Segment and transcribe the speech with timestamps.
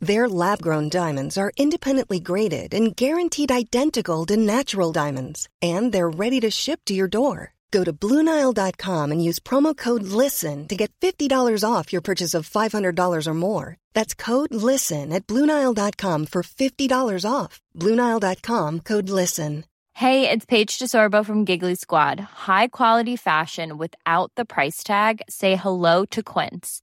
[0.00, 6.08] Their lab grown diamonds are independently graded and guaranteed identical to natural diamonds, and they're
[6.08, 7.54] ready to ship to your door.
[7.70, 12.48] Go to BlueNile.com and use promo code LISTEN to get $50 off your purchase of
[12.48, 13.76] $500 or more.
[13.92, 17.60] That's code LISTEN at BlueNile.com for $50 off.
[17.76, 19.64] BlueNile.com code LISTEN.
[19.94, 22.20] Hey, it's Paige DeSorbo from Giggly Squad.
[22.20, 25.22] High quality fashion without the price tag?
[25.28, 26.82] Say hello to Quince.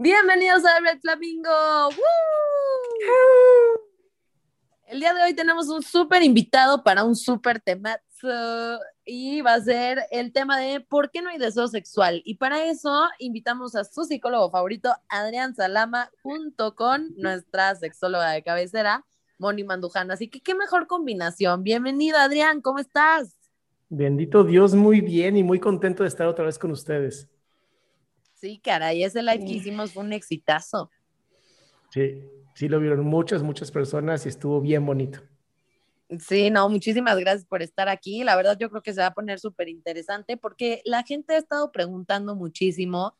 [0.00, 1.50] Bienvenidos a Red Flamingo.
[4.86, 9.60] El día de hoy tenemos un súper invitado para un súper temazo y va a
[9.60, 12.22] ser el tema de por qué no hay deseo sexual.
[12.24, 18.44] Y para eso invitamos a su psicólogo favorito, Adrián Salama, junto con nuestra sexóloga de
[18.44, 19.04] cabecera,
[19.36, 20.12] Moni Manduján.
[20.12, 21.64] Así que qué mejor combinación.
[21.64, 23.34] Bienvenido, Adrián, ¿cómo estás?
[23.88, 27.28] Bendito Dios, muy bien y muy contento de estar otra vez con ustedes.
[28.40, 30.90] Sí, caray, ese live que hicimos fue un exitazo.
[31.90, 32.22] Sí,
[32.54, 35.20] sí lo vieron muchas, muchas personas y estuvo bien bonito.
[36.20, 38.22] Sí, no, muchísimas gracias por estar aquí.
[38.22, 41.38] La verdad yo creo que se va a poner súper interesante porque la gente ha
[41.38, 43.16] estado preguntando muchísimo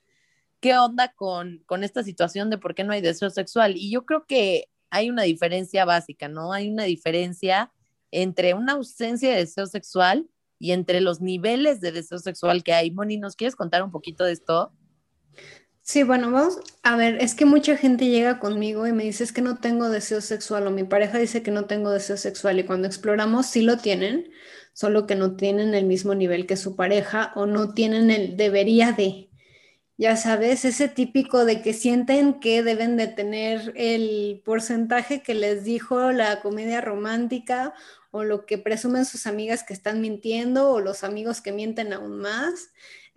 [0.60, 3.76] qué onda con, con esta situación de por qué no hay deseo sexual.
[3.76, 6.52] Y yo creo que hay una diferencia básica, ¿no?
[6.52, 7.72] Hay una diferencia
[8.10, 12.90] entre una ausencia de deseo sexual y entre los niveles de deseo sexual que hay.
[12.90, 14.72] Moni, ¿nos quieres contar un poquito de esto?
[15.82, 19.32] Sí, bueno, vamos a ver, es que mucha gente llega conmigo y me dice es
[19.32, 22.64] que no tengo deseo sexual o mi pareja dice que no tengo deseo sexual y
[22.64, 24.30] cuando exploramos sí lo tienen,
[24.74, 28.92] solo que no tienen el mismo nivel que su pareja o no tienen el debería
[28.92, 29.30] de.
[29.96, 35.64] Ya sabes, ese típico de que sienten que deben de tener el porcentaje que les
[35.64, 37.74] dijo la comedia romántica
[38.12, 42.18] o lo que presumen sus amigas que están mintiendo o los amigos que mienten aún
[42.20, 42.70] más.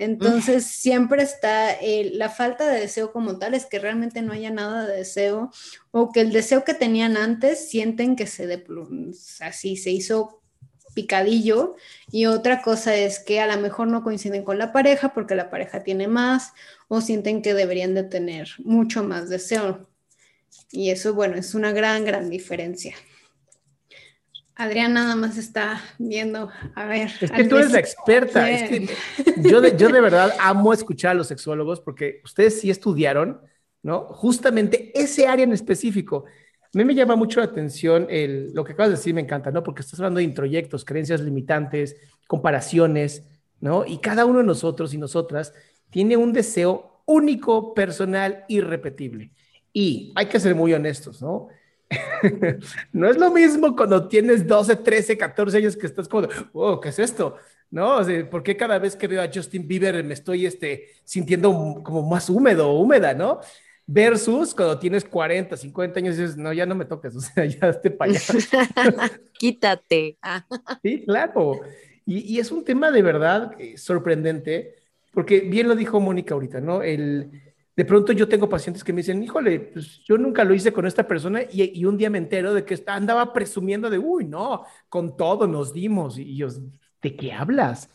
[0.04, 1.78] Entonces, siempre está
[2.14, 5.52] la falta de deseo como tal, es que realmente no haya nada de deseo
[5.92, 8.66] o que el deseo que tenían antes sienten que se,
[9.42, 10.42] así se hizo
[10.96, 11.76] picadillo
[12.12, 15.52] y otra cosa es que a lo mejor no coinciden con la pareja porque la
[15.52, 16.54] pareja tiene más
[16.88, 19.88] o sienten que deberían de tener mucho más deseo.
[20.72, 22.96] Y eso, bueno, es una gran, gran diferencia.
[24.62, 27.12] Adrián nada más está viendo, a ver.
[27.20, 28.50] Es que tú eres la experta.
[28.50, 28.88] Es que
[29.38, 33.42] yo, de, yo de verdad amo escuchar a los sexólogos porque ustedes sí estudiaron,
[33.82, 34.04] ¿no?
[34.04, 36.26] Justamente ese área en específico.
[36.64, 39.50] A mí me llama mucho la atención el, lo que acabas de decir, me encanta,
[39.50, 39.64] ¿no?
[39.64, 41.96] Porque estás hablando de introyectos, creencias limitantes,
[42.28, 43.26] comparaciones,
[43.60, 43.84] ¿no?
[43.86, 45.54] Y cada uno de nosotros y nosotras
[45.90, 49.32] tiene un deseo único, personal, irrepetible.
[49.74, 51.48] Y hay que ser muy honestos, ¿no?
[52.92, 56.90] No es lo mismo cuando tienes 12, 13, 14 años que estás como, oh, ¿qué
[56.90, 57.36] es esto?
[57.70, 57.98] ¿No?
[57.98, 61.82] O sea, ¿por qué cada vez que veo a Justin Bieber me estoy este, sintiendo
[61.84, 63.40] como más húmedo o húmeda, ¿no?
[63.88, 67.46] Versus cuando tienes 40, 50 años y dices, no, ya no me toques, o sea,
[67.46, 68.22] ya esté para allá.
[69.34, 70.18] Quítate.
[70.84, 71.62] sí, claro.
[72.06, 74.76] Y, y, es un tema de verdad eh, sorprendente,
[75.14, 76.82] porque bien lo dijo Mónica ahorita, ¿no?
[76.82, 77.51] El,
[77.82, 80.86] de pronto yo tengo pacientes que me dicen, híjole, pues yo nunca lo hice con
[80.86, 85.18] esta persona y, un día me entero de que andaba presumiendo de, uy, no, con
[85.18, 86.20] todo nos dimos.
[86.20, 86.48] Y yo,
[87.02, 87.90] ¿de qué hablas?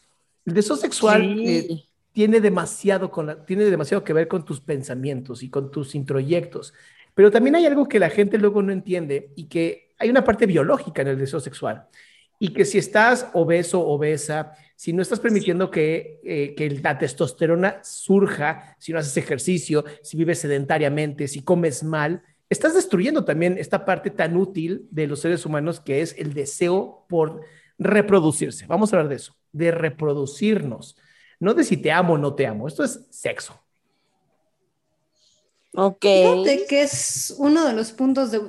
[0.45, 5.45] El deseo sexual eh, tiene, demasiado con la, tiene demasiado que ver con tus pensamientos
[5.45, 6.75] y con tus introyectos.
[7.15, 10.47] Pero también hay algo que la gente luego no entiende y que hay una parte
[10.47, 11.87] biológica en el deseo sexual.
[12.39, 17.81] Y que si estás obeso, obesa, si no estás permitiendo que, eh, que, la testosterona
[17.83, 23.85] surja, si no haces ejercicio, si vives sedentariamente, si comes mal, estás destruyendo también esta
[23.85, 27.41] parte tan útil de los seres humanos que es el deseo por
[27.79, 28.67] reproducirse.
[28.67, 30.97] Vamos a hablar de eso, de reproducirnos,
[31.41, 32.69] no de si te amo o no te amo.
[32.69, 33.59] Esto es sexo.
[35.75, 36.01] Ok.
[36.01, 38.41] Fíjate que es uno de los puntos de,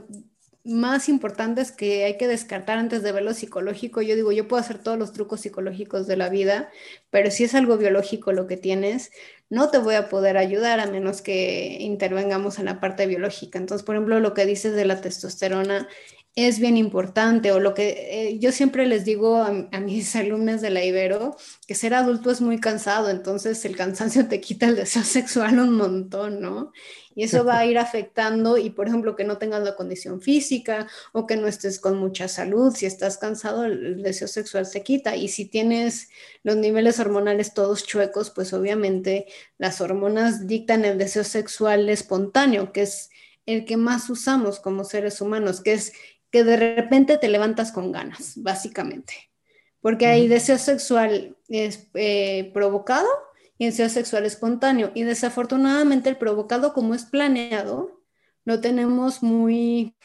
[0.68, 4.02] más importantes que hay que descartar antes de ver lo psicológico.
[4.02, 6.70] Yo digo, yo puedo hacer todos los trucos psicológicos de la vida,
[7.10, 9.12] pero si es algo biológico lo que tienes,
[9.50, 13.58] no te voy a poder ayudar a menos que intervengamos en la parte biológica.
[13.58, 15.88] Entonces, por ejemplo, lo que dices de la testosterona
[16.38, 20.70] es bien importante, o lo que eh, yo siempre les digo a, mis alumnas de
[20.70, 21.36] la Ibero,
[21.66, 25.74] que ser adulto es muy cansado, entonces el cansancio te quita el deseo sexual un
[25.76, 26.72] montón, ¿no?
[27.16, 30.88] Y eso va a ir afectando y, por ejemplo, que no tengas la condición física
[31.12, 35.16] o que no estés con mucha salud, si estás cansado, el deseo sexual se quita.
[35.16, 36.10] Y si tienes
[36.44, 39.26] los niveles hormonales todos chuecos, pues obviamente
[39.58, 43.10] las hormonas dictan el deseo sexual espontáneo, que es
[43.48, 45.94] el que más usamos como seres humanos, que es
[46.32, 49.32] que de repente te levantas con ganas, básicamente.
[49.82, 53.08] Porque hay deseo sexual es, eh, provocado
[53.58, 54.92] y deseo sexual espontáneo.
[54.94, 58.02] Y desafortunadamente el provocado, como es planeado,
[58.46, 59.96] lo tenemos muy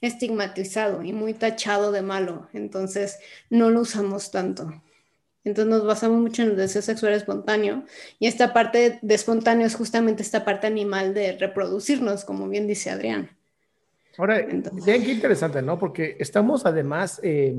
[0.00, 2.48] estigmatizado y muy tachado de malo.
[2.52, 3.18] Entonces
[3.50, 4.82] no lo usamos tanto.
[5.44, 7.84] Entonces nos basamos mucho en el deseo sexual espontáneo
[8.18, 12.90] y esta parte de espontáneo es justamente esta parte animal de reproducirnos, como bien dice
[12.90, 13.36] Adrián.
[14.18, 15.78] Ahora, Entonces, qué interesante, ¿no?
[15.78, 17.56] Porque estamos además eh,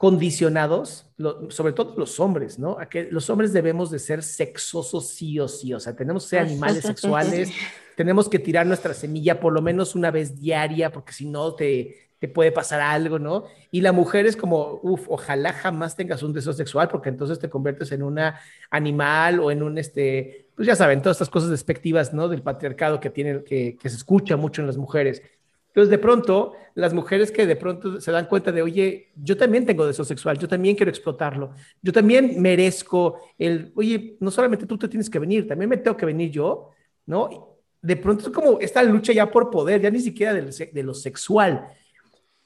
[0.00, 1.06] condicionados,
[1.50, 2.78] sobre todo los hombres, ¿no?
[2.78, 6.30] A que los hombres debemos de ser sexosos sí o sí, o sea, tenemos que
[6.30, 7.52] ser animales sexuales,
[7.96, 12.10] tenemos que tirar nuestra semilla por lo menos una vez diaria, porque si no te,
[12.18, 13.44] te puede pasar algo, ¿no?
[13.70, 17.50] Y la mujer es como, uff, ojalá jamás tengas un deseo sexual, porque entonces te
[17.50, 18.40] conviertes en una
[18.70, 22.28] animal o en un, este, pues ya saben, todas estas cosas despectivas, ¿no?
[22.28, 25.22] Del patriarcado que tiene, que, que se escucha mucho en las mujeres.
[25.70, 29.64] Entonces, de pronto, las mujeres que de pronto se dan cuenta de, oye, yo también
[29.64, 34.76] tengo deseo sexual, yo también quiero explotarlo, yo también merezco el, oye, no solamente tú
[34.76, 36.70] te tienes que venir, también me tengo que venir yo,
[37.06, 37.56] ¿no?
[37.80, 40.92] De pronto es como esta lucha ya por poder, ya ni siquiera de, de lo
[40.92, 41.68] sexual.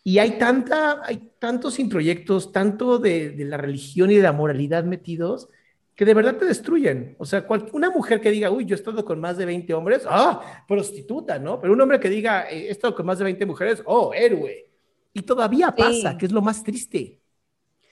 [0.02, 4.84] Y hay tanta, hay tantos introyectos, tanto de, de la religión y de la moralidad
[4.84, 5.48] metidos,
[5.94, 7.14] que de verdad te destruyen.
[7.18, 10.02] O sea, una mujer que diga, uy, yo he estado con más de 20 hombres,
[10.08, 11.60] ah, prostituta, ¿no?
[11.60, 14.70] Pero un hombre que diga, eh, he estado con más de 20 mujeres, oh, héroe.
[15.12, 17.20] Y todavía pasa, que es lo más triste.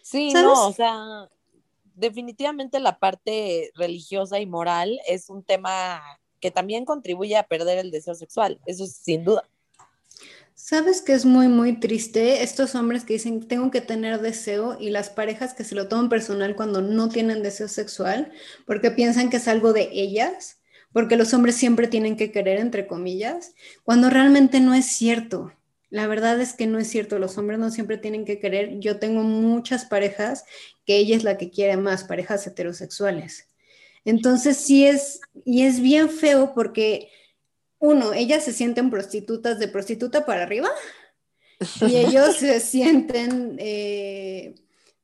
[0.03, 1.31] Sí, no, o sea,
[1.95, 6.03] definitivamente la parte religiosa y moral es un tema
[6.41, 9.49] que también contribuye a perder el deseo sexual, eso sin duda.
[10.65, 12.45] ¿Sabes que es muy, muy triste?
[12.45, 16.09] Estos hombres que dicen, tengo que tener deseo y las parejas que se lo toman
[16.09, 18.31] personal cuando no tienen deseo sexual,
[18.65, 20.61] porque piensan que es algo de ellas,
[20.93, 25.53] porque los hombres siempre tienen que querer, entre comillas, cuando realmente no es cierto.
[25.91, 28.79] La verdad es que no es cierto, los hombres no siempre tienen que querer.
[28.79, 30.45] Yo tengo muchas parejas
[30.87, 33.49] que ella es la que quiere más, parejas heterosexuales.
[34.05, 37.09] Entonces sí es, y es bien feo porque
[37.83, 40.71] uno, ellas se sienten prostitutas de prostituta para arriba
[41.81, 44.55] y ellos se sienten eh,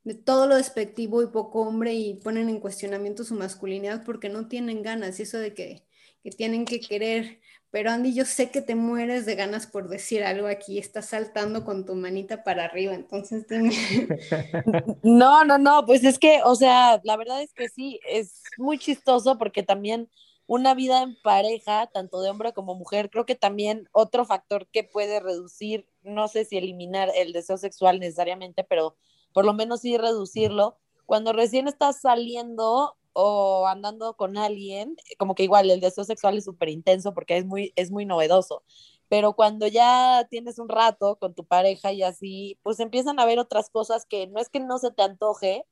[0.05, 4.47] de todo lo despectivo y poco hombre y ponen en cuestionamiento su masculinidad porque no
[4.47, 5.83] tienen ganas y eso de que,
[6.23, 7.41] que tienen que querer.
[7.71, 11.65] Pero Andy, yo sé que te mueres de ganas por decir algo aquí, estás saltando
[11.65, 13.45] con tu manita para arriba, entonces
[15.03, 18.79] No, no, no, pues es que, o sea, la verdad es que sí, es muy
[18.79, 20.09] chistoso porque también
[20.49, 24.83] una vida en pareja, tanto de hombre como mujer, creo que también otro factor que
[24.83, 28.97] puede reducir, no sé si eliminar el deseo sexual necesariamente, pero
[29.35, 35.43] por lo menos sí reducirlo, cuando recién estás saliendo o andando con alguien, como que
[35.43, 38.65] igual el deseo sexual es súper intenso porque es muy, es muy novedoso,
[39.09, 43.39] pero cuando ya tienes un rato con tu pareja y así, pues empiezan a ver
[43.39, 45.67] otras cosas que no es que no se te antoje,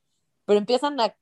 [0.45, 1.17] pero empiezan a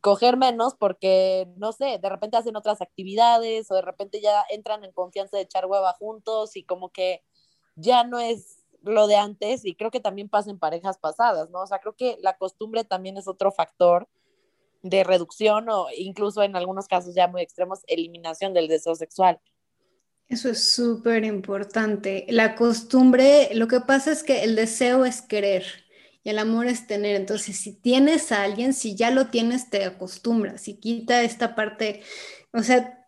[0.00, 4.84] coger menos porque, no sé, de repente hacen otras actividades o de repente ya entran
[4.84, 7.22] en confianza de echar hueva juntos y como que
[7.74, 11.62] ya no es lo de antes y creo que también pasa en parejas pasadas, ¿no?
[11.62, 14.08] O sea, creo que la costumbre también es otro factor
[14.82, 19.40] de reducción o incluso en algunos casos ya muy extremos, eliminación del deseo sexual.
[20.28, 22.26] Eso es súper importante.
[22.28, 25.64] La costumbre, lo que pasa es que el deseo es querer
[26.26, 27.14] y el amor es tener.
[27.14, 32.02] Entonces, si tienes a alguien, si ya lo tienes, te acostumbras y quita esta parte,
[32.52, 33.06] o sea,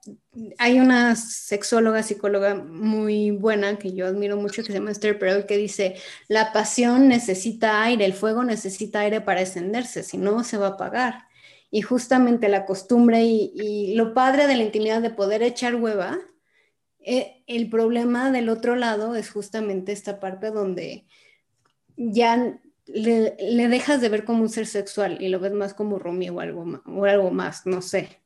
[0.56, 5.46] hay una sexóloga, psicóloga muy buena que yo admiro mucho, que se llama Esther Perel,
[5.46, 5.96] que dice,
[6.28, 10.70] la pasión necesita aire, el fuego necesita aire para encenderse, si no, se va a
[10.70, 11.26] apagar.
[11.72, 16.20] Y justamente la costumbre y, lo padre de la intimidad de poder echar hueva,
[17.00, 21.04] eh, el problema del otro lado es justamente esta parte donde
[21.96, 26.30] ya le, dejas de ver como un ser sexual y lo ves más como Romy
[26.30, 28.20] o algo, o algo más, no sé.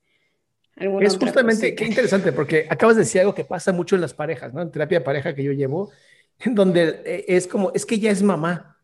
[0.76, 4.54] Es justamente, qué interesante, porque acabas de decir algo que pasa mucho en las parejas,
[4.54, 4.62] ¿no?
[4.62, 5.90] En terapia de pareja que yo llevo,
[6.38, 8.78] en donde eh, es como, es que ya es mamá,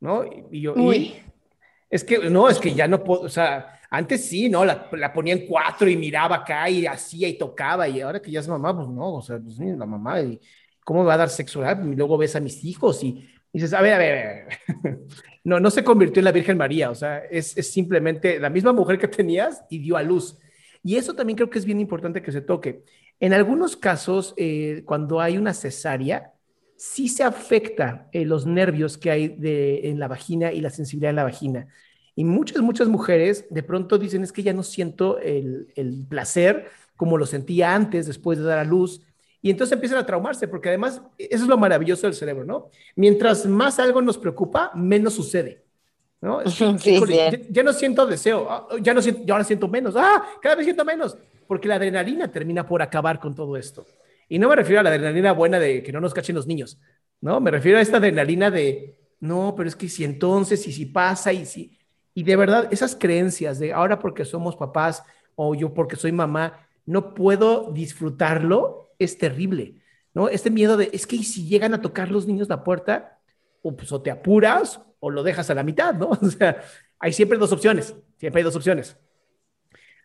[0.00, 0.24] ¿no?
[0.50, 0.74] Y yo,
[1.88, 4.64] es que, no, es que ya no puedo, o sea, antes sí, ¿no?
[4.64, 8.30] La, la ponía en cuatro y miraba acá y hacía y tocaba, y ahora que
[8.30, 10.40] ya es mamá, pues no, o sea, pues la mamá, y
[10.84, 11.62] ¿cómo me va a dar sexo?
[11.62, 13.26] Y luego ves a mis hijos y,
[13.58, 15.00] dices, a ver, a ver, a ver.
[15.44, 18.72] no, no se convirtió en la Virgen María, o sea, es, es simplemente la misma
[18.72, 20.38] mujer que tenías y dio a luz.
[20.82, 22.84] Y eso también creo que es bien importante que se toque.
[23.18, 26.34] En algunos casos, eh, cuando hay una cesárea,
[26.76, 31.10] sí se afecta eh, los nervios que hay de, en la vagina y la sensibilidad
[31.10, 31.68] en la vagina.
[32.14, 36.66] Y muchas, muchas mujeres de pronto dicen, es que ya no siento el, el placer
[36.96, 39.02] como lo sentía antes, después de dar a luz.
[39.44, 42.70] Y entonces empiezan a traumarse, porque además eso es lo maravilloso del cerebro, ¿no?
[42.96, 45.62] Mientras más algo nos preocupa, menos sucede.
[46.22, 46.42] ¿no?
[47.50, 50.64] ya, no siento deseo, ah, ya no siento, yo ahora siento menos, ah, cada vez
[50.64, 53.84] siento menos, porque la adrenalina termina por acabar con todo esto.
[54.30, 56.80] Y no me refiero a la adrenalina buena de que no nos cachen los niños,
[57.20, 57.38] ¿no?
[57.38, 61.34] Me refiero a esta adrenalina de, no, pero es que si entonces, y si pasa,
[61.34, 61.78] y si...
[62.14, 65.02] Y de verdad, esas creencias de ahora porque somos papás
[65.34, 69.76] o yo porque soy mamá, no puedo disfrutarlo, es terrible,
[70.12, 70.28] ¿no?
[70.28, 73.20] Este miedo de, es que si llegan a tocar los niños la puerta,
[73.62, 76.10] o, pues, o te apuras o lo dejas a la mitad, ¿no?
[76.22, 76.62] O sea,
[76.98, 78.96] hay siempre dos opciones, siempre hay dos opciones.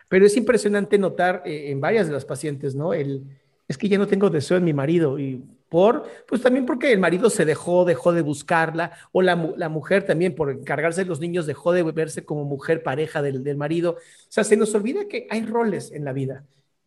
[0.08, 2.94] Pero es impresionante notar eh, en varias de las pacientes, ¿no?
[2.94, 3.24] El,
[3.68, 7.00] es que ya no tengo deseo en mi marido y por, pues también porque el
[7.00, 11.20] marido se dejó, dejó de buscarla, o la, la mujer también por encargarse de los
[11.20, 13.92] niños dejó de verse como mujer pareja del, del marido.
[13.92, 16.44] O sea, se nos olvida que hay roles en la vida.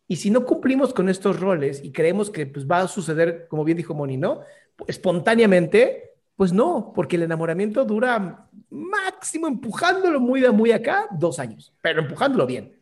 [0.07, 3.63] Y si no cumplimos con estos roles y creemos que pues, va a suceder, como
[3.63, 4.41] bien dijo Moni, ¿no?
[4.87, 11.73] Espontáneamente, pues no, porque el enamoramiento dura máximo empujándolo muy de muy acá, dos años,
[11.81, 12.73] pero empujándolo bien.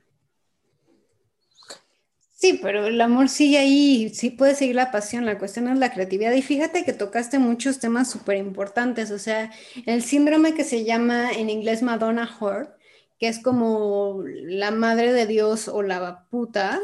[2.42, 5.94] Sí, pero el amor sigue ahí, sí puede seguir la pasión, la cuestión es la
[5.94, 6.32] creatividad.
[6.34, 9.52] Y fíjate que tocaste muchos temas súper importantes, o sea,
[9.86, 12.70] el síndrome que se llama en inglés Madonna Whore,
[13.20, 16.80] que es como la madre de Dios o la puta,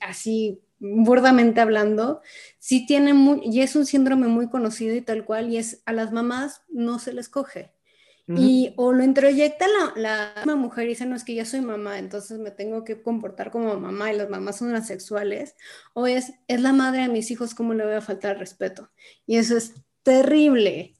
[0.00, 2.22] así burdamente hablando,
[2.58, 5.92] sí tiene muy, y es un síndrome muy conocido y tal cual, y es a
[5.92, 7.72] las mamás no se les coge.
[8.32, 11.98] Y o lo introyecta la, la, mujer y dice, no, es que ya soy mamá,
[11.98, 15.56] entonces me tengo que comportar como mamá y las mamás son asexuales,
[15.94, 18.88] o es, es la madre de mis hijos, ¿cómo le voy a faltar respeto?
[19.26, 19.74] Y eso es
[20.04, 20.94] terrible.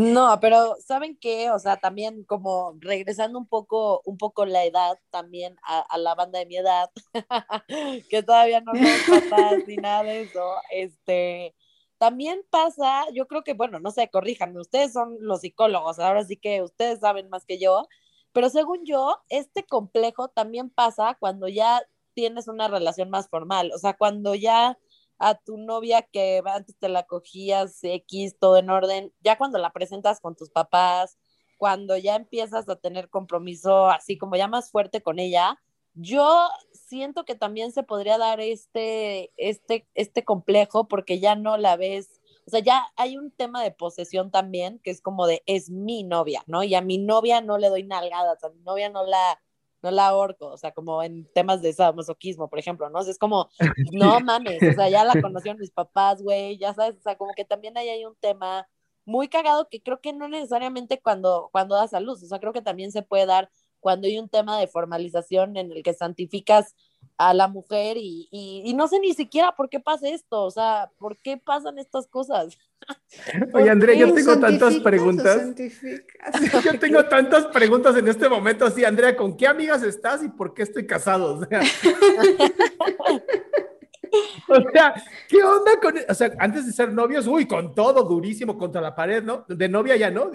[0.00, 1.50] No, pero ¿saben qué?
[1.50, 6.38] O sea, también como regresando un poco, un poco la edad también a, la banda
[6.38, 6.90] de mi edad,
[8.08, 11.54] que todavía no somos papás ni nada de eso, este,
[11.98, 16.38] también pasa, yo creo que, bueno, no sé, corríjanme, ustedes son los psicólogos, ahora sí
[16.38, 17.86] que ustedes saben más que yo,
[18.32, 21.82] pero según yo, este complejo también pasa cuando ya
[22.14, 24.78] tienes una relación más formal, o sea, cuando ya
[25.20, 29.70] a tu novia que antes te la cogías X, todo en orden, ya cuando la
[29.70, 31.18] presentas con tus papás,
[31.58, 35.58] cuando ya empiezas a tener compromiso así como ya más fuerte con ella,
[35.92, 41.76] yo siento que también se podría dar este, este, este complejo porque ya no la
[41.76, 45.68] ves, o sea, ya hay un tema de posesión también, que es como de, es
[45.68, 46.62] mi novia, ¿no?
[46.62, 49.38] Y a mi novia no le doy nalgadas, a mi novia no la,
[49.82, 53.00] no la ahorco, o sea, como en temas de masoquismo, por ejemplo, ¿no?
[53.00, 53.48] es como,
[53.92, 57.32] no mames, o sea, ya la conocieron mis papás, güey, ya sabes, o sea, como
[57.34, 58.68] que también ahí hay un tema
[59.04, 62.52] muy cagado que creo que no necesariamente cuando, cuando das a luz, o sea, creo
[62.52, 66.74] que también se puede dar cuando hay un tema de formalización en el que santificas
[67.20, 70.90] a la mujer y, y, no sé ni siquiera por qué pasa esto, o sea,
[70.96, 72.56] por qué pasan estas cosas.
[73.52, 75.54] Oye, Andrea, yo tengo tantas preguntas.
[76.64, 80.54] Yo tengo tantas preguntas en este momento, así, Andrea, ¿con qué amigas estás y por
[80.54, 81.34] qué estoy casado?
[81.34, 81.60] O sea,
[84.48, 84.94] o sea,
[85.28, 88.94] ¿qué onda con, o sea, antes de ser novios, uy, con todo durísimo contra la
[88.94, 89.44] pared, ¿no?
[89.46, 90.30] De novia ya no.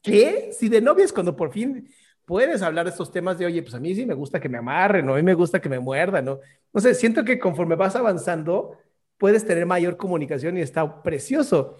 [0.00, 0.50] ¿Qué?
[0.58, 1.86] Si de novia es cuando por fin
[2.24, 4.58] puedes hablar de estos temas de, oye, pues a mí sí me gusta que me
[4.58, 5.14] amarren, ¿no?
[5.14, 6.40] a mí me gusta que me muerdan, ¿no?
[6.72, 8.78] No sé, siento que conforme vas avanzando,
[9.18, 11.76] puedes tener mayor comunicación y está precioso.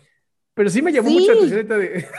[0.54, 2.06] Pero sí me llamó mucho la atención de...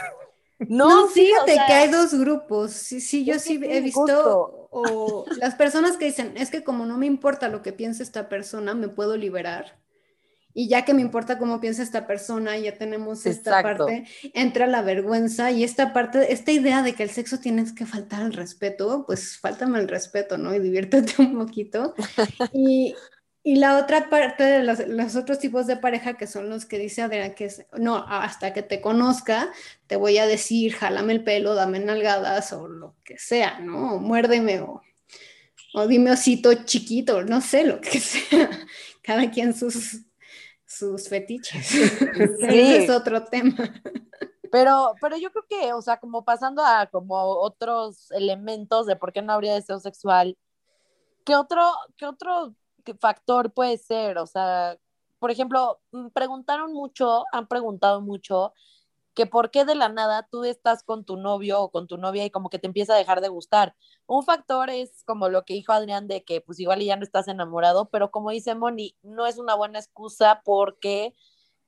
[0.68, 2.72] No, fíjate que hay dos grupos.
[2.72, 6.96] Sí, sí, yo sí he visto o las personas que dicen, es que como no
[6.96, 9.78] me importa lo que piense esta persona, me puedo liberar
[10.54, 14.82] y ya que me importa cómo piensa esta persona, ya tenemos esta parte, entra la
[14.82, 19.04] vergüenza y esta parte, esta idea de que el sexo tienes que faltar al respeto,
[19.04, 20.54] pues faltame el respeto, ¿no?
[20.54, 21.94] Y diviértete un poquito.
[22.52, 22.94] Y,
[23.42, 26.78] y la otra parte de los, los, otros tipos de pareja que son los que
[26.78, 29.52] dice Adriana, que es, no, hasta que te conozca,
[29.86, 33.96] te voy a decir, jálame el pelo, dame nalgadas o lo que sea, ¿no?
[33.96, 34.82] O muérdeme o,
[35.74, 38.50] o dime osito chiquito, no sé, lo que sea.
[39.02, 40.04] Cada quien sus
[40.76, 41.74] sus fetiches.
[42.40, 43.56] Ese es otro tema.
[44.52, 49.12] Pero, pero yo creo que, o sea, como pasando a como otros elementos de por
[49.12, 50.38] qué no habría deseo sexual,
[51.24, 51.60] ¿qué otro,
[51.96, 52.54] qué otro
[53.00, 54.16] factor puede ser?
[54.16, 54.78] O sea,
[55.18, 58.52] por ejemplo, mm, preguntaron mucho, han preguntado mucho
[59.14, 62.24] que por qué de la nada tú estás con tu novio o con tu novia
[62.24, 63.74] y como que te empieza a dejar de gustar.
[64.06, 67.28] Un factor es como lo que dijo Adrián de que pues igual ya no estás
[67.28, 71.14] enamorado, pero como dice Moni, no es una buena excusa porque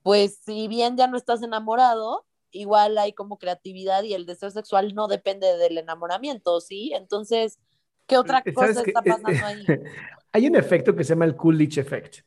[0.02, 4.94] pues si bien ya no estás enamorado, igual hay como creatividad y el deseo sexual
[4.94, 6.92] no depende del enamoramiento, ¿sí?
[6.94, 7.58] Entonces,
[8.06, 9.64] ¿qué otra cosa está pasando ahí?
[10.32, 12.18] hay un efecto que se llama el Coolidge Effect,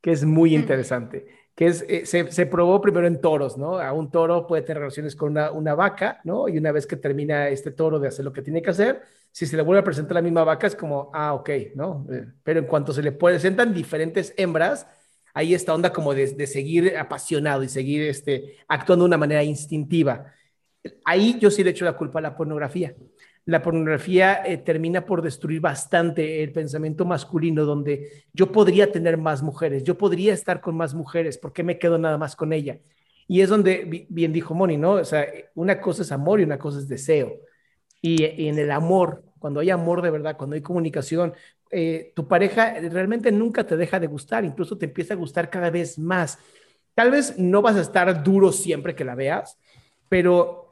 [0.00, 3.80] que es muy interesante que es, eh, se, se, probó primero en toros, ¿no?
[3.80, 6.48] A un toro puede tener relaciones con una, una, vaca, ¿no?
[6.48, 9.44] Y una vez que termina este toro de hacer lo que tiene que hacer, si
[9.44, 12.06] se le vuelve a presentar la misma vaca, es como, ah, ok, ¿no?
[12.12, 14.86] Eh, pero en cuanto se le presentan diferentes hembras,
[15.34, 19.42] ahí está onda como de, de, seguir apasionado y seguir este, actuando de una manera
[19.42, 20.32] instintiva.
[21.04, 22.94] Ahí yo sí le echo la culpa a la pornografía
[23.48, 29.42] la pornografía eh, termina por destruir bastante el pensamiento masculino, donde yo podría tener más
[29.42, 32.78] mujeres, yo podría estar con más mujeres, ¿por qué me quedo nada más con ella?
[33.26, 34.92] Y es donde, bien dijo Moni, ¿no?
[34.92, 37.40] O sea, una cosa es amor y una cosa es deseo.
[38.02, 41.32] Y, en el amor, cuando hay amor de verdad, cuando hay comunicación,
[41.70, 45.70] eh, tu pareja realmente nunca te deja de gustar, incluso te empieza a gustar cada
[45.70, 46.38] vez más.
[46.94, 49.58] Tal vez no vas a estar duro siempre que la veas,
[50.10, 50.67] pero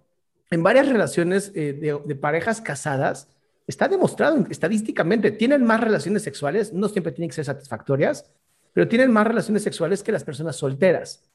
[0.50, 3.28] en varias relaciones eh, de, parejas casadas,
[3.66, 8.30] está demostrado estadísticamente, tienen más relaciones sexuales, no siempre tienen que ser satisfactorias,
[8.72, 11.28] pero tienen más relaciones sexuales que las personas solteras.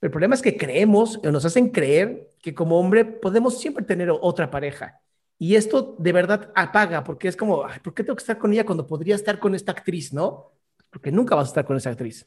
[0.00, 4.10] El problema es que creemos o nos hacen creer que como hombre podemos siempre tener
[4.10, 5.00] otra pareja.
[5.38, 8.66] Y esto de verdad apaga, porque es como, ¿por qué tengo que estar con ella
[8.66, 10.52] cuando podría estar con esta actriz, no?
[10.90, 12.26] Porque nunca vas a estar con esa actriz.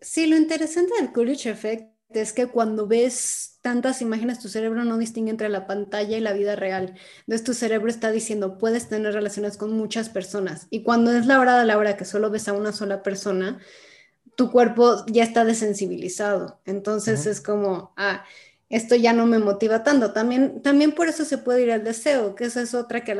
[0.00, 4.98] Sí, lo interesante del Coolidge Effect es que cuando ves tantas imágenes, tu cerebro no
[4.98, 6.94] distingue entre la pantalla y la vida real.
[7.20, 10.66] Entonces tu cerebro está diciendo, puedes tener relaciones con muchas personas.
[10.70, 13.60] Y cuando es la hora de la hora que solo ves a una sola persona,
[14.36, 16.60] tu cuerpo ya está desensibilizado.
[16.64, 18.24] Entonces es como, ah,
[18.70, 20.12] esto ya no me motiva tanto.
[20.12, 23.16] También, también por eso se puede ir al deseo, que esa es otra que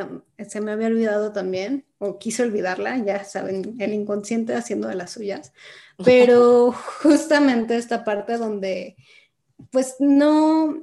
[0.47, 5.13] se me había olvidado también, o quise olvidarla, ya saben, el inconsciente haciendo de las
[5.13, 5.53] suyas.
[6.05, 8.97] Pero justamente esta parte donde
[9.71, 10.79] pues no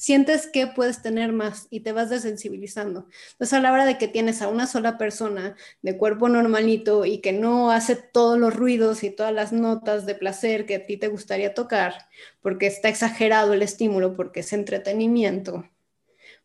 [0.00, 3.06] sientes que puedes tener más y te vas desensibilizando.
[3.32, 7.18] Entonces a la hora de que tienes a una sola persona de cuerpo normalito y
[7.18, 10.96] que no hace todos los ruidos y todas las notas de placer que a ti
[10.96, 12.08] te gustaría tocar,
[12.40, 15.68] porque está exagerado el estímulo, porque es entretenimiento,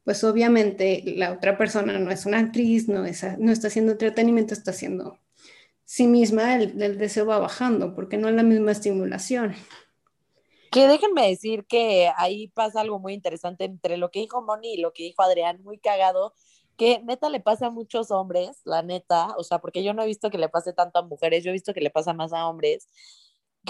[0.04, 3.38] pues obviamente la otra persona no es una actriz, no, está
[3.68, 5.18] haciendo entretenimiento, está haciendo
[5.86, 9.56] sí misma, el, deseo va bajando porque no es la misma estimulación.
[10.72, 14.78] Que déjenme decir que ahí pasa algo muy interesante entre lo que dijo Moni y
[14.82, 16.34] lo que dijo Adrián, muy cagado,
[16.78, 20.08] que neta le pasa a muchos hombres, la neta, o sea, porque yo no he
[20.08, 22.48] visto que le pase tanto a mujeres, yo he visto que le pasa más a
[22.48, 22.90] hombres,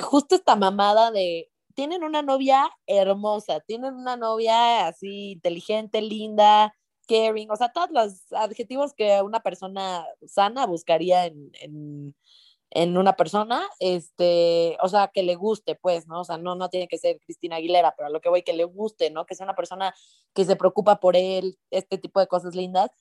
[0.01, 6.73] justo esta mamada de, tienen una novia hermosa, tienen una novia así inteligente, linda,
[7.07, 12.15] caring, o sea, todos los adjetivos que una persona sana buscaría en, en,
[12.71, 16.21] en, una persona, este, o sea, que le guste, pues, ¿no?
[16.21, 18.53] O sea, no, no tiene que ser Cristina Aguilera, pero a lo que voy, que
[18.53, 19.25] le guste, ¿no?
[19.25, 19.93] Que sea una persona
[20.33, 22.91] que se preocupa por él, este tipo de cosas lindas.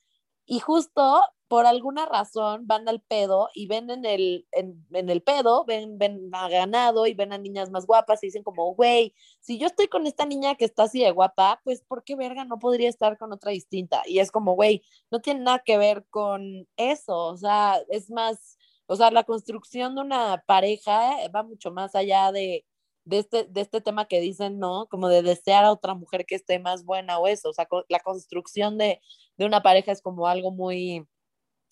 [0.45, 5.21] Y justo por alguna razón van al pedo y ven en el, en, en, el
[5.21, 9.13] pedo, ven, ven a ganado y ven a niñas más guapas y dicen como, güey,
[9.39, 12.45] si yo estoy con esta niña que está así de guapa, pues ¿por qué verga
[12.45, 14.01] no podría estar con otra distinta?
[14.05, 18.57] Y es como, güey, no tiene nada que ver con eso, o sea, es más,
[18.87, 22.65] o sea, la construcción de una pareja va mucho más allá de,
[23.05, 24.87] de este, de este tema que dicen, ¿no?
[24.87, 27.99] Como de desear a otra mujer que esté más buena o eso, o sea, la
[27.99, 29.01] construcción de,
[29.37, 31.07] de una pareja es como algo muy,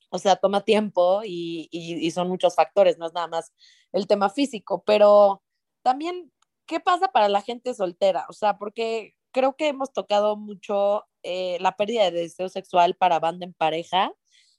[0.10, 3.54] o sea, toma tiempo y, y, son muchos factores, no es nada más
[3.92, 5.44] el tema físico, pero
[5.84, 6.32] también,
[6.68, 8.26] ¿qué pasa para la gente soltera?
[8.30, 13.20] O sea, porque creo que hemos tocado mucho eh, la pérdida de deseo sexual para
[13.20, 14.14] banda en pareja,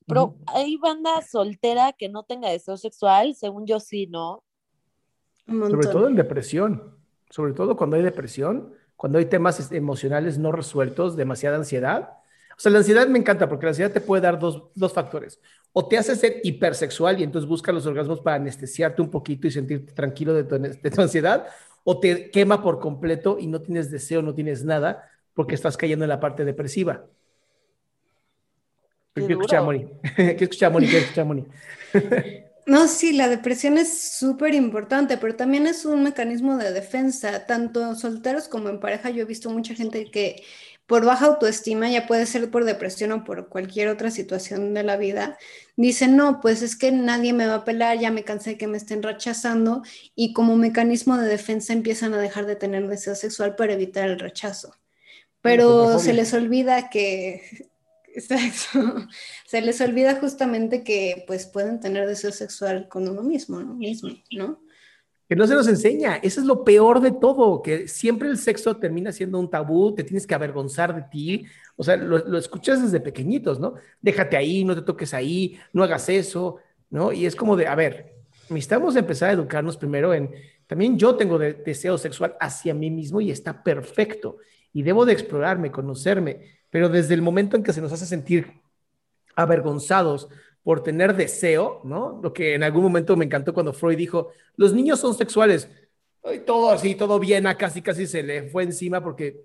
[0.07, 4.43] pero hay banda soltera que no tenga deseo sexual, según yo sí, ¿no?
[5.47, 6.97] Sobre todo en depresión,
[7.31, 12.11] sobre todo cuando hay depresión, cuando hay temas emocionales no resueltos, demasiada ansiedad.
[12.57, 15.40] O sea, la ansiedad me encanta porque la ansiedad te puede dar dos, dos factores.
[15.73, 19.51] O te hace ser hipersexual y entonces busca los orgasmos para anestesiarte un poquito y
[19.51, 21.47] sentirte tranquilo de tu, de tu ansiedad,
[21.83, 26.05] o te quema por completo y no tienes deseo, no tienes nada porque estás cayendo
[26.05, 27.05] en la parte depresiva.
[29.14, 29.87] ¿Qué escucha Moni?
[30.16, 30.88] ¿Qué escucha Moni?
[30.88, 31.44] ¿Qué escucha Moni?
[32.66, 37.94] No, sí, la depresión es súper importante, pero también es un mecanismo de defensa, tanto
[37.94, 39.11] solteros como en pareja.
[39.11, 40.42] Yo he visto mucha gente que
[40.87, 44.96] por baja autoestima, ya puede ser por depresión o por cualquier otra situación de la
[44.96, 45.38] vida,
[45.77, 48.66] dicen, no, pues es que nadie me va a pelar, ya me cansé de que
[48.66, 49.83] me estén rechazando
[50.14, 54.18] y como mecanismo de defensa empiezan a dejar de tener deseo sexual para evitar el
[54.18, 54.74] rechazo.
[55.40, 57.68] Pero se les olvida que,
[59.46, 63.79] se les olvida justamente que pues pueden tener deseo sexual con uno mismo, ¿no?
[64.33, 64.64] ¿no?
[65.29, 66.16] que no se nos enseña.
[66.16, 70.05] Eso es lo peor de todo, que siempre el sexo termina siendo un tabú, te
[70.05, 71.46] tienes que avergonzar de ti.
[71.77, 73.74] O sea, lo, escuchas desde pequeñitos, ¿no?
[74.00, 76.59] Déjate ahí, no te toques ahí, no hagas eso,
[76.90, 77.12] ¿no?
[77.12, 78.14] Y es como de, a ver,
[78.50, 80.31] necesitamos empezar a educarnos primero en,
[80.66, 84.38] también yo tengo deseo sexual hacia mí mismo y está perfecto.
[84.72, 88.60] Y debo de explorarme, conocerme, pero desde el momento en que se nos hace sentir
[89.37, 90.28] avergonzados
[90.64, 92.18] por tener deseo, ¿no?
[92.20, 95.68] Lo que en algún momento me encantó cuando Freud dijo, los niños son sexuales.
[96.34, 99.40] Y todo así, todo bien, casi casi se le fue encima porque,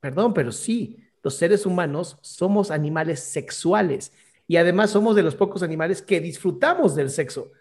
[0.00, 4.12] perdón, pero sí, los seres humanos somos animales sexuales
[4.48, 7.52] y además somos de los pocos animales que disfrutamos del sexo.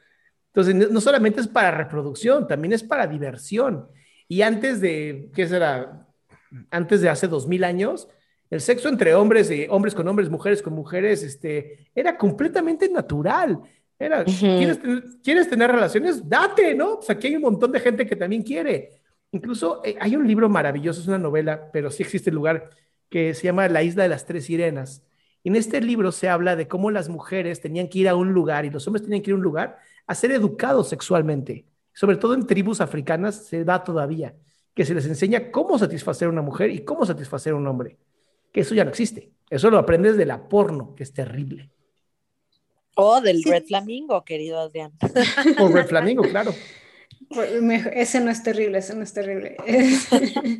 [0.47, 3.87] Entonces, no solamente es para reproducción, también es para diversión.
[4.27, 6.07] Y antes de, ¿qué será?
[6.71, 8.07] Antes de hace dos mil años,
[8.51, 13.61] el sexo entre hombres, y hombres con hombres, mujeres con mujeres, este, era completamente natural.
[13.97, 16.27] Era, ¿quieres, tener, relaciones?
[16.27, 16.97] Date, ¿no?
[16.97, 18.89] Pues aquí hay un montón de gente que también quiere.
[19.31, 22.69] Incluso eh, hay un libro maravilloso, es una novela, pero sí existe el lugar
[23.09, 25.01] que se llama La Isla de las Tres Sirenas.
[25.43, 28.33] Y en este libro se habla de cómo las mujeres tenían que ir a un
[28.33, 31.65] lugar y los hombres tenían que ir a un lugar a ser educados sexualmente.
[31.93, 34.35] Sobre todo en tribus africanas se da todavía,
[34.73, 37.97] que se les enseña cómo satisfacer a una mujer y cómo satisfacer a un hombre
[38.51, 39.31] que eso ya no existe.
[39.49, 41.71] Eso lo aprendes de la porno, que es terrible.
[42.95, 44.93] O del Red Flamingo, querido Adrián.
[45.59, 46.53] O Red Flamingo, claro.
[47.93, 49.57] Ese no es terrible, ese no es terrible.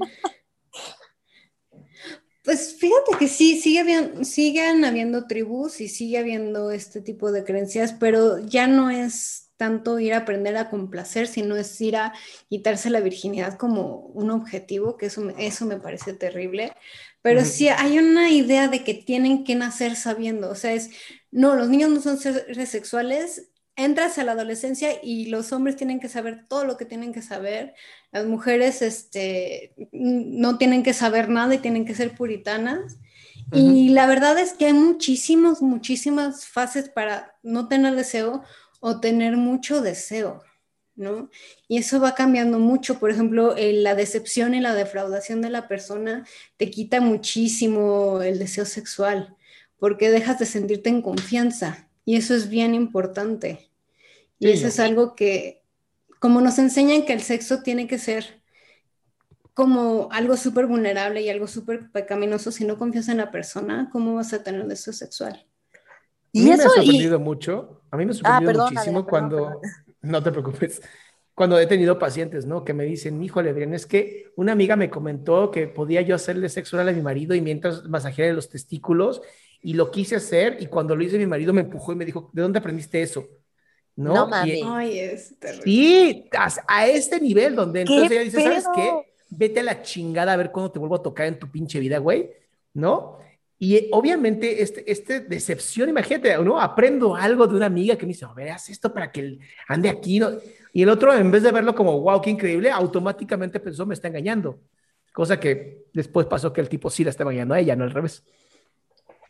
[2.44, 7.44] Pues fíjate que sí, sigue habiendo, siguen habiendo tribus y sigue habiendo este tipo de
[7.44, 12.14] creencias, pero ya no es tanto ir a aprender a complacer, sino es ir a
[12.50, 16.74] quitarse la virginidad como un objetivo, que eso, eso me parece terrible.
[17.22, 20.90] Pero sí hay una idea de que tienen que nacer sabiendo, o sea, es,
[21.30, 26.00] no, los niños no son seres sexuales, entras a la adolescencia y los hombres tienen
[26.00, 27.74] que saber todo lo que tienen que saber,
[28.12, 32.98] las mujeres este, no tienen que saber nada y tienen que ser puritanas.
[33.54, 38.44] Y la verdad es que hay muchísimas, muchísimas fases para no tener deseo
[38.80, 40.42] o tener mucho deseo.
[41.02, 41.30] ¿No?
[41.68, 43.00] Y eso va cambiando mucho.
[43.00, 46.26] Por ejemplo, la decepción y la defraudación de la persona
[46.58, 49.36] te quita muchísimo el deseo sexual,
[49.78, 51.90] porque dejas de sentirte en confianza.
[52.06, 53.70] Y eso es bien importante.
[54.40, 55.62] Y eso es algo que,
[56.20, 58.42] como nos enseñan que el sexo tiene que ser
[59.54, 64.16] como algo súper vulnerable y algo súper pecaminoso, si no confías en la persona, ¿cómo
[64.16, 65.46] vas a tener deseo sexual?
[66.32, 69.62] Y a mí me ha sorprendido mucho, a mí me ha ah, sorprendido muchísimo cuando,
[70.02, 70.82] no te preocupes.
[71.34, 72.64] Cuando he tenido pacientes, ¿no?
[72.66, 76.50] Que me dicen, híjole, Adrián, es que una amiga me comentó que podía yo hacerle
[76.50, 79.22] sexo oral a mi marido y mientras masajearle los testículos
[79.62, 82.30] y lo quise hacer y cuando lo hice mi marido me empujó y me dijo,
[82.34, 83.28] ¿de dónde aprendiste eso?
[83.96, 84.60] No, no mames.
[84.66, 86.30] Ay, es Sí,
[86.68, 88.92] a, este nivel donde entonces ella dice, ¿sabes qué?
[89.30, 92.00] Vete a la chingada a ver cuándo te vuelvo a tocar en tu pinche vida,
[92.00, 92.32] güey,
[92.74, 93.20] ¿no?
[93.64, 96.60] Y eh, obviamente, este, este decepción, imagínate, ¿no?
[96.60, 99.88] Aprendo algo de una amiga que me dice, a ver, haz esto para que ande
[99.88, 100.32] aquí, ¿no?
[100.74, 104.08] Y el otro, en vez de verlo como, wow, qué increíble, automáticamente pensó, me está
[104.08, 104.60] engañando.
[105.14, 107.92] Cosa que después pasó que el tipo sí la estaba engañando a ella, no al
[107.92, 108.24] revés.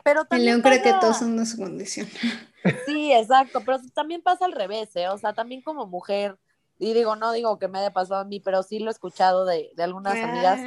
[0.01, 2.07] Pero también el león cree que todos son de su condición.
[2.85, 5.09] Sí, exacto, pero también pasa al revés, ¿eh?
[5.09, 6.37] O sea, también como mujer,
[6.77, 9.45] y digo, no digo que me haya pasado a mí, pero sí lo he escuchado
[9.45, 10.61] de, de algunas amigas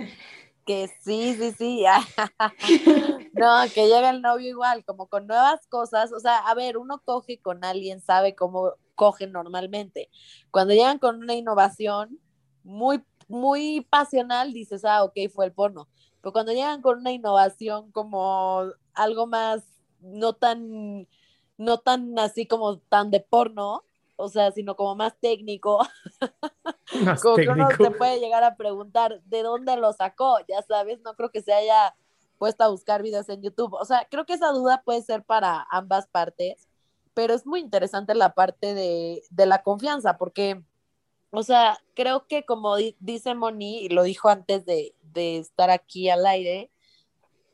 [0.66, 1.85] que sí, sí, sí.
[3.35, 6.12] no, que llega el novio igual, como con nuevas cosas.
[6.12, 10.09] O sea, a ver, uno coge con alguien, sabe cómo coge normalmente.
[10.51, 12.18] Cuando llegan con una innovación
[12.62, 15.88] muy, muy pasional, dices, ah, ok, fue el porno.
[16.20, 19.62] Pero cuando llegan con una innovación como algo más,
[20.01, 21.09] no tan,
[21.57, 23.85] no tan así como tan de porno,
[24.16, 25.81] o sea, sino como más técnico.
[27.03, 31.01] Más como que uno se puede llegar a preguntar de dónde lo sacó, ya sabes,
[31.01, 31.97] no creo que se haya
[32.38, 33.75] puesto a buscar videos en YouTube.
[33.75, 36.68] O sea, creo que esa duda puede ser para ambas partes,
[37.14, 40.62] pero es muy interesante la parte de, de la confianza, porque,
[41.31, 46.11] o sea, creo que como dice Moni, y lo dijo antes de, de estar aquí
[46.11, 46.70] al aire,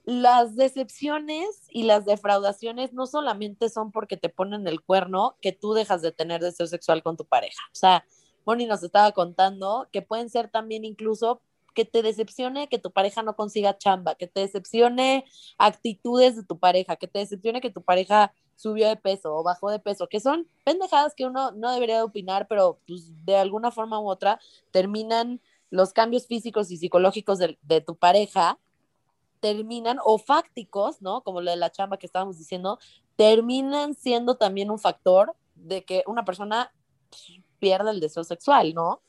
[0.04, 5.74] las decepciones y las defraudaciones no solamente son porque te ponen el cuerno que tú
[5.74, 7.62] dejas de tener deseo sexual con tu pareja.
[7.72, 8.04] O sea,
[8.46, 11.42] Moni nos estaba contando que pueden ser también incluso
[11.74, 15.24] que te decepcione que tu pareja no consiga chamba, que te decepcione
[15.58, 19.70] actitudes de tu pareja, que te decepcione que tu pareja subió de peso o bajó
[19.70, 23.70] de peso, que son pendejadas que uno no debería de opinar, pero pues de alguna
[23.70, 24.38] forma u otra
[24.70, 28.58] terminan los cambios físicos y psicológicos de, de tu pareja
[29.40, 31.22] terminan, o fácticos, ¿no?
[31.22, 32.78] Como lo de la chamba que estábamos diciendo,
[33.16, 36.72] terminan siendo también un factor de que una persona
[37.08, 39.02] pues, pierda el deseo sexual, ¿no?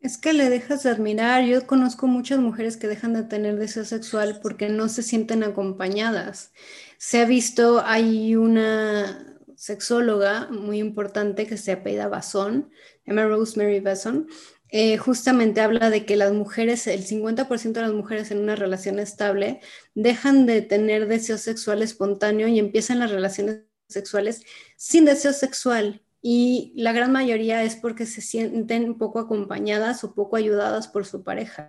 [0.00, 1.44] Es que le dejas de admirar.
[1.44, 6.52] Yo conozco muchas mujeres que dejan de tener deseo sexual porque no se sienten acompañadas.
[6.98, 12.70] Se ha visto, hay una sexóloga muy importante que se apellida Basson,
[13.04, 14.28] Emma Rosemary Basson,
[14.70, 18.98] eh, justamente habla de que las mujeres, el 50% de las mujeres en una relación
[18.98, 19.60] estable
[19.94, 24.42] dejan de tener deseo sexual espontáneo y empiezan las relaciones sexuales
[24.76, 30.36] sin deseo sexual y la gran mayoría es porque se sienten poco acompañadas o poco
[30.36, 31.68] ayudadas por su pareja.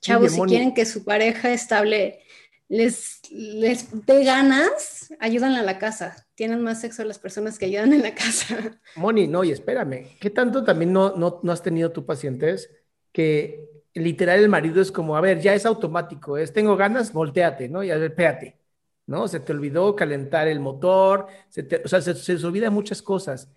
[0.00, 2.20] Chavos, si quieren que su pareja estable
[2.68, 6.26] les, les dé ganas, ayudan a la casa.
[6.34, 8.80] Tienen más sexo las personas que ayudan en la casa.
[8.96, 12.70] Moni, no, y espérame, ¿qué tanto también no, no, no has tenido tú pacientes
[13.12, 17.68] que literal el marido es como, a ver, ya es automático, es tengo ganas, volteate,
[17.68, 17.82] ¿no?
[17.82, 18.58] Y a ver, espérate,
[19.06, 19.26] ¿no?
[19.28, 23.50] Se te olvidó calentar el motor, se te, o sea, se, se, olvida muchas cosas.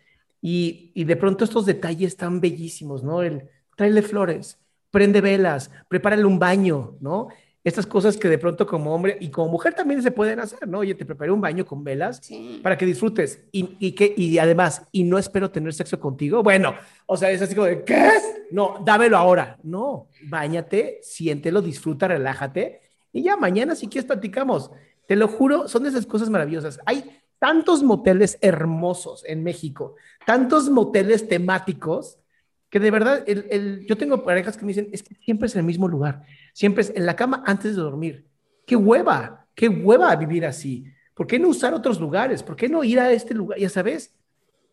[0.45, 3.21] Y, y, de pronto estos detalles tan bellísimos, ¿no?
[3.21, 4.59] El tráele flores,
[4.91, 7.29] prende velas, prepárale un baño, ¿no?
[7.63, 10.79] Estas cosas que de pronto como hombre y como mujer también se pueden hacer, ¿no?
[10.79, 12.59] Oye, te preparé un baño con velas sí.
[12.61, 16.43] para que disfrutes y, y, que, y además, y no espero tener sexo contigo.
[16.43, 16.75] Bueno,
[17.05, 18.09] o sea, es así como de, ¿qué?
[18.51, 19.57] No, dámelo ahora.
[19.63, 22.81] No, bañate, siéntelo, disfruta, relájate
[23.13, 24.71] y ya mañana si quieres platicamos.
[25.07, 26.79] Te lo juro, son esas cosas maravillosas.
[26.85, 32.17] Hay tantos moteles hermosos en México, tantos moteles temáticos,
[32.69, 35.55] que de verdad, el, el, yo tengo parejas que me dicen, es que siempre es
[35.55, 38.25] en el mismo lugar, siempre es en la cama antes de dormir.
[38.65, 39.45] ¡Qué hueva!
[39.55, 40.85] ¡Qué hueva vivir así!
[41.13, 42.41] ¿Por qué no usar otros lugares?
[42.41, 43.59] ¿Por qué no ir a este lugar?
[43.59, 44.15] Ya sabes,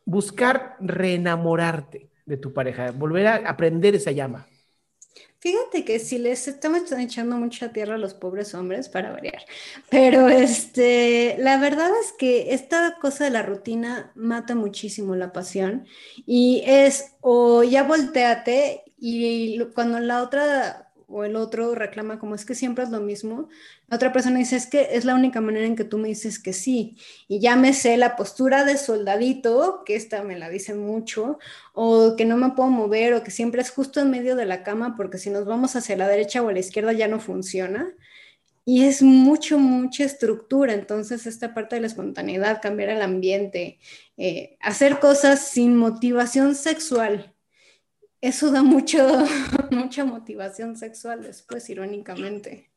[0.05, 4.47] buscar reenamorarte de tu pareja, volver a aprender esa llama.
[5.41, 9.43] Fíjate que si les estamos echando mucha tierra a los pobres hombres para variar,
[9.89, 15.87] pero este, la verdad es que esta cosa de la rutina mata muchísimo la pasión
[16.27, 22.45] y es o ya volteate y cuando la otra o el otro reclama como es
[22.45, 23.49] que siempre es lo mismo,
[23.89, 26.39] la otra persona dice es que es la única manera en que tú me dices
[26.39, 26.97] que sí.
[27.29, 31.39] Y ya me sé la postura de soldadito, que esta me la dicen mucho,
[31.75, 34.63] o que no me puedo mover, o que siempre es justo en medio de la
[34.63, 37.93] cama, porque si nos vamos hacia la derecha o a la izquierda ya no funciona.
[38.65, 40.75] Y es mucho, mucha estructura.
[40.75, 43.81] Entonces, esta parte de la espontaneidad, cambiar el ambiente,
[44.17, 47.35] eh, hacer cosas sin motivación sexual,
[48.21, 48.99] eso da mucho,
[49.71, 52.71] mucha motivación sexual después, irónicamente.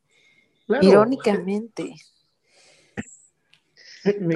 [0.66, 0.86] Claro.
[0.86, 1.94] Irónicamente.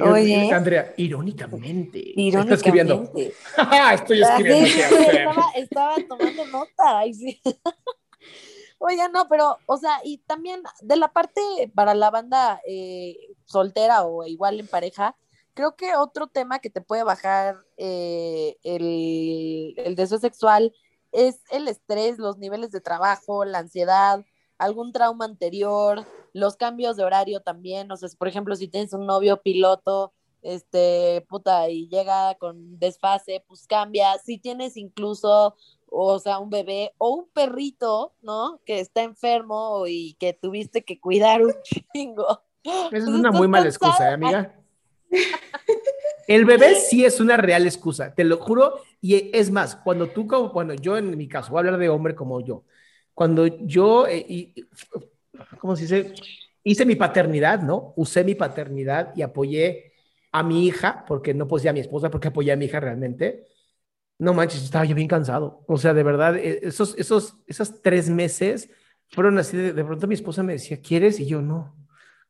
[0.03, 1.99] Oye, Andrea, irónicamente.
[2.15, 2.53] Irónicamente.
[2.53, 3.11] escribiendo.
[3.93, 4.65] Estoy escribiendo.
[4.65, 7.03] estaba, estaba, tomando nota.
[7.13, 7.39] Sí.
[8.79, 11.41] Oye, no, pero, o sea, y también de la parte
[11.75, 15.15] para la banda eh, soltera o igual en pareja,
[15.53, 20.73] creo que otro tema que te puede bajar eh, el, el deseo sexual
[21.11, 24.23] es el estrés, los niveles de trabajo, la ansiedad,
[24.57, 29.05] algún trauma anterior, los cambios de horario también, o sea, por ejemplo, si tienes un
[29.05, 35.55] novio piloto, este, puta, y llega con desfase, pues cambia, si tienes incluso,
[35.87, 38.61] o sea, un bebé o un perrito, ¿no?
[38.65, 41.53] Que está enfermo y que tuviste que cuidar un
[41.93, 42.41] chingo.
[42.63, 44.55] Esa es una muy mala excusa, ¿eh, amiga.
[46.29, 48.81] El bebé sí es una real excusa, te lo juro.
[49.01, 51.89] Y es más, cuando tú, como, bueno, yo en mi caso, voy a hablar de
[51.89, 52.65] hombre como yo.
[53.15, 54.67] Cuando yo, eh, y,
[55.57, 56.13] ¿cómo se dice?
[56.63, 57.93] Hice mi paternidad, ¿no?
[57.95, 59.93] Usé mi paternidad y apoyé
[60.31, 63.47] a mi hija, porque no posee a mi esposa, porque apoyé a mi hija realmente.
[64.19, 65.63] No manches, estaba yo bien cansado.
[65.67, 68.69] O sea, de verdad, e, esos, esos, esos tres meses
[69.09, 69.57] fueron así.
[69.57, 71.19] De, de pronto mi esposa me decía, ¿quieres?
[71.19, 71.75] Y yo, no,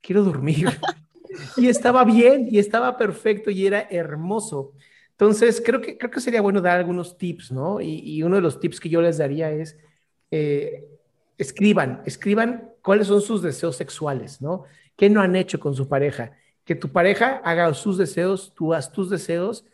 [0.01, 0.69] quiero dormir.
[1.57, 4.73] y estaba bien y estaba perfecto y era hermoso.
[5.11, 7.81] Entonces, creo que, creo que sería bueno dar algunos tips, ¿no?
[7.81, 9.77] Y, uno de los tips que yo les daría es,
[10.31, 10.87] eh,
[11.37, 14.63] escriban, escriban cuáles son sus deseos sexuales, ¿no?
[14.95, 16.31] ¿Qué no han hecho con su pareja?
[16.63, 19.65] Que tu pareja haga sus deseos, tú haz tus deseos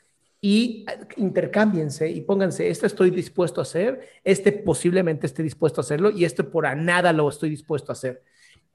[0.41, 0.85] y
[1.17, 6.25] intercámbiense y pónganse, esto estoy dispuesto a hacer, este posiblemente esté dispuesto a hacerlo y
[6.25, 8.23] esto por a nada lo estoy dispuesto a hacer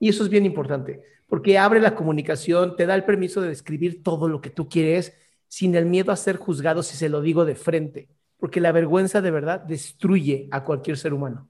[0.01, 4.01] Y eso es bien importante, porque abre la comunicación, te da el permiso de describir
[4.01, 5.13] todo lo que tú quieres
[5.47, 9.21] sin el miedo a ser juzgado si se lo digo de frente, porque la vergüenza
[9.21, 11.47] de verdad destruye a cualquier ser humano.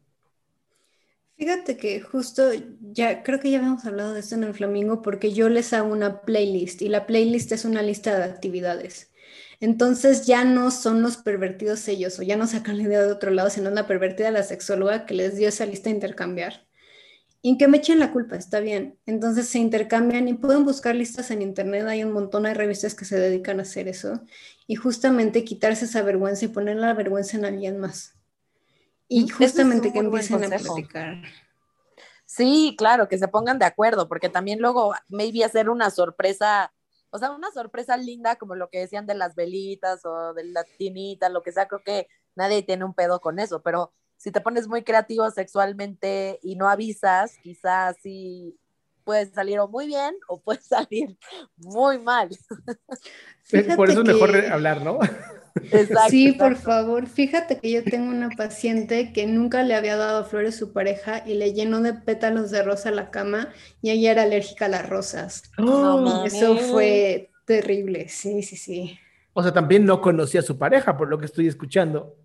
[1.37, 5.31] Fíjate que justo ya creo que ya habíamos hablado de esto en el Flamingo porque
[5.31, 9.11] yo les hago una playlist y la playlist es una lista de actividades.
[9.61, 13.31] Entonces ya no son los pervertidos ellos o ya no sacan la idea de otro
[13.31, 16.65] lado, sino la pervertida la sexóloga que les dio esa lista a intercambiar.
[17.43, 18.99] Y que me echen la culpa, está bien.
[19.05, 23.05] Entonces se intercambian y pueden buscar listas en internet, hay un montón de revistas que
[23.05, 24.21] se dedican a hacer eso.
[24.67, 28.13] Y justamente quitarse esa vergüenza y poner la vergüenza en alguien más.
[29.07, 31.17] Y justamente que empiecen a platicar.
[32.25, 36.71] Sí, claro, que se pongan de acuerdo, porque también luego maybe hacer una sorpresa,
[37.09, 40.63] o sea, una sorpresa linda, como lo que decían de las velitas o de la
[40.77, 44.39] tinita, lo que sea, creo que nadie tiene un pedo con eso, pero si te
[44.39, 48.55] pones muy creativo sexualmente y no avisas, quizás sí
[49.03, 51.17] puede salir o muy bien o puede salir
[51.57, 52.29] muy mal.
[53.75, 54.99] Por eso es mejor hablar, ¿no?
[56.07, 57.07] sí, por favor.
[57.07, 61.23] Fíjate que yo tengo una paciente que nunca le había dado flores a su pareja
[61.25, 63.49] y le llenó de pétalos de rosa la cama
[63.81, 65.41] y ella era alérgica a las rosas.
[65.57, 68.99] Oh, Eso fue terrible, sí, sí, sí.
[69.33, 72.15] O sea, también no conocía a su pareja, por lo que estoy escuchando.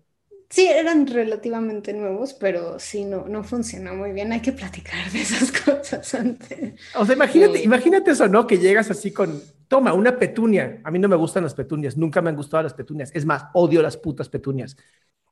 [0.49, 4.31] Sí, eran relativamente nuevos, pero sí, no, no funciona muy bien.
[4.31, 6.79] Hay que platicar de esas cosas antes.
[6.95, 8.47] O sea, imagínate, imagínate eso, ¿no?
[8.47, 10.79] Que llegas así con, toma, una petunia.
[10.83, 13.11] A mí no me gustan las petunias, nunca me han gustado las petunias.
[13.13, 14.77] Es más, odio las putas petunias.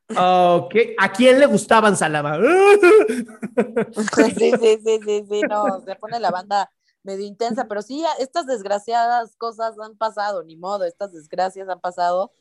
[0.09, 2.37] Ok, ¿a quién le gustaban Salama?
[2.37, 6.69] sí, sí, sí, sí, sí, no, se pone la banda
[7.01, 12.31] medio intensa, pero sí, estas desgraciadas cosas han pasado, ni modo, estas desgracias han pasado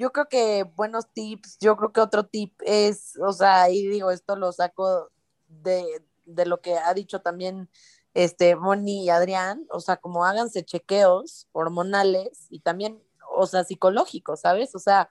[0.00, 4.10] yo creo que buenos tips, yo creo que otro tip es, o sea, y digo,
[4.10, 5.10] esto lo saco
[5.46, 5.84] de,
[6.24, 7.68] de lo que ha dicho también
[8.14, 13.02] este Moni y Adrián, o sea, como háganse chequeos hormonales y también,
[13.36, 14.74] o sea, psicológicos, ¿sabes?
[14.74, 15.10] O sea,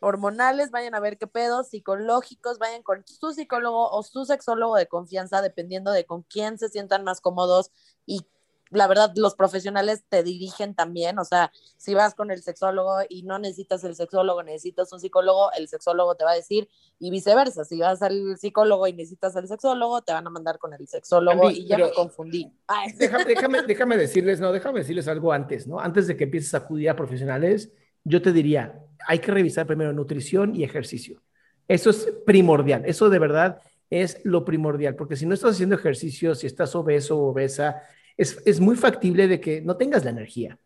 [0.00, 4.86] hormonales, vayan a ver qué pedos, psicológicos, vayan con su psicólogo o su sexólogo de
[4.86, 7.70] confianza, dependiendo de con quién se sientan más cómodos
[8.04, 8.26] y
[8.70, 13.24] la verdad, los profesionales te dirigen también, o sea, si vas con el sexólogo y
[13.24, 17.64] no necesitas el sexólogo, necesitas un psicólogo, el sexólogo te va a decir, y viceversa,
[17.64, 21.50] si vas al psicólogo y necesitas al sexólogo, te van a mandar con el sexólogo
[21.50, 22.52] y ya me confundí.
[22.96, 23.24] Déjame,
[23.66, 25.80] déjame, decirles, no, déjame decirles algo antes, ¿no?
[25.80, 27.72] Antes de que empieces a acudir a profesionales,
[28.04, 31.22] yo te diría, hay que revisar primero nutrición y ejercicio.
[31.66, 36.34] Eso es primordial, eso de verdad es lo primordial, porque si no estás haciendo ejercicio,
[36.36, 37.82] si estás obeso o obesa,
[38.16, 40.58] es, muy factible de que no tengas la energía,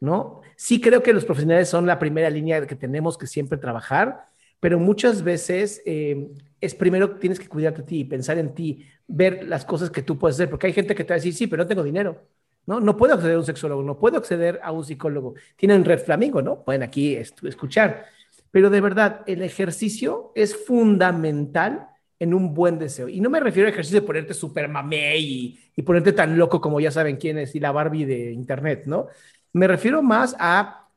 [0.00, 0.40] ¿no?
[0.56, 4.26] Sí creo que los profesionales son la primera línea que tenemos que siempre trabajar,
[4.60, 6.28] pero muchas veces eh,
[6.60, 10.18] es primero tienes que cuidarte a ti, pensar en ti, ver las cosas que tú
[10.18, 12.26] puedes hacer, porque hay gente que te va a decir, sí, pero no tengo dinero,
[12.66, 12.80] ¿no?
[12.80, 15.34] No puedo acceder a un sexólogo, no puedo acceder a un psicólogo.
[15.56, 16.62] Tienen Red Flamingo, ¿no?
[16.62, 18.06] Pueden aquí escuchar.
[18.50, 21.89] Pero de verdad, el ejercicio es fundamental
[22.20, 23.08] en un buen deseo.
[23.08, 26.60] Y no me refiero a ejercicio de ponerte súper mamé y, y, ponerte tan loco
[26.60, 29.08] como ya saben quién es y la Barbie de Internet, ¿no?
[29.52, 30.88] Me refiero más a,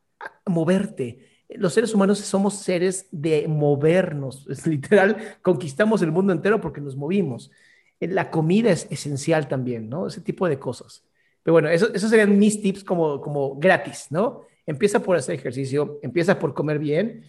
[0.45, 1.45] moverte.
[1.49, 4.45] Los seres humanos somos seres de movernos.
[4.49, 7.51] Es literal, conquistamos el mundo entero porque nos movimos.
[7.99, 10.07] La comida es esencial también, ¿no?
[10.07, 11.05] Ese tipo de cosas.
[11.41, 14.41] Pero bueno, eso, esos serían mis tips como, como gratis, ¿no?
[14.65, 17.23] Empieza por hacer ejercicio, empieza por comer bien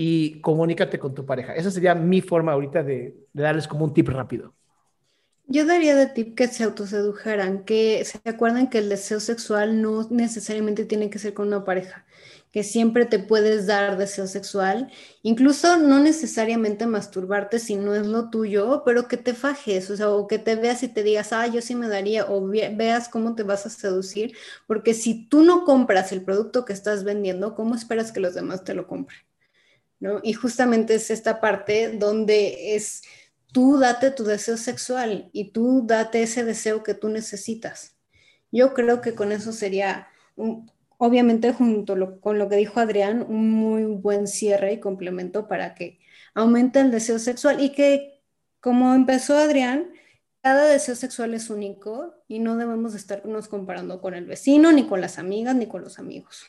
[0.00, 1.56] y comunícate con tu pareja.
[1.56, 4.54] Esa sería mi forma ahorita de, darles como un tip rápido.
[5.48, 10.06] Yo daría de tip que se autosedujeran, que se acuerden que el deseo sexual no
[10.08, 12.06] necesariamente tiene que ser con una pareja,
[12.52, 14.88] que siempre te puedes dar deseo sexual,
[15.22, 20.10] incluso no necesariamente masturbarte si no es lo tuyo, pero que te fajes, o sea,
[20.10, 23.34] o que te veas y te digas, ah, yo sí me daría, o veas cómo
[23.34, 24.36] te vas a seducir,
[24.68, 28.62] porque si tú no compras el producto que estás vendiendo, ¿cómo esperas que los demás
[28.62, 29.18] te lo compren?
[30.22, 33.02] Y justamente es esta parte donde es
[33.52, 37.96] tú date tu deseo sexual y tú date ese deseo que tú necesitas.
[38.52, 40.08] Yo creo que con eso sería,
[40.98, 45.98] obviamente junto con lo que dijo Adrián, un muy buen cierre y complemento para que
[46.34, 48.22] aumente el deseo sexual y que,
[48.60, 49.90] como empezó Adrián,
[50.40, 55.00] cada deseo sexual es único y no debemos estarnos comparando con el vecino, ni con
[55.00, 56.46] las amigas, ni con los amigos.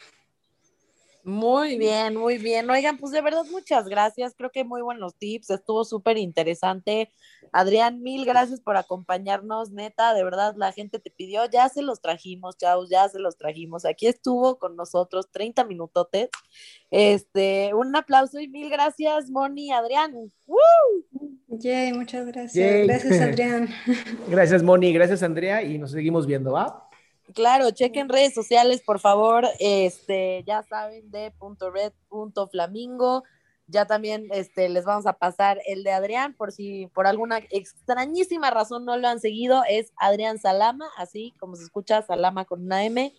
[1.29, 2.67] Muy bien, muy bien.
[2.71, 4.33] Oigan, pues de verdad muchas gracias.
[4.35, 5.51] Creo que muy buenos tips.
[5.51, 7.11] Estuvo súper interesante.
[7.51, 9.71] Adrián, mil gracias por acompañarnos.
[9.71, 11.45] Neta, de verdad, la gente te pidió.
[11.45, 13.85] Ya se los trajimos, chavos, ya se los trajimos.
[13.85, 16.29] Aquí estuvo con nosotros 30 minutotes.
[16.89, 20.15] Este, un aplauso y mil gracias, Moni, Adrián.
[20.47, 20.57] ¡Woo!
[21.47, 22.87] Yay, muchas gracias.
[22.87, 23.69] Gracias, Adrián.
[24.27, 24.91] Gracias, Moni.
[24.93, 25.61] Gracias, Andrea.
[25.61, 26.88] Y nos seguimos viendo, ¿va?
[27.33, 29.47] Claro, chequen redes sociales, por favor.
[29.59, 33.23] Este, ya saben, de punto red, punto flamingo.
[33.67, 38.49] Ya también este, les vamos a pasar el de Adrián, por si por alguna extrañísima
[38.49, 42.83] razón no lo han seguido, es Adrián Salama, así como se escucha, Salama con una
[42.83, 43.13] M.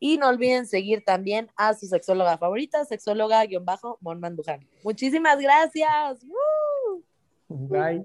[0.00, 4.68] Y no olviden seguir también a su sexóloga favorita, sexóloga-mon Manduján.
[4.82, 6.18] Muchísimas gracias.
[7.48, 8.04] Bye.